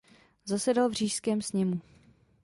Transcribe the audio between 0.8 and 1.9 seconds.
v Říšském sněmu.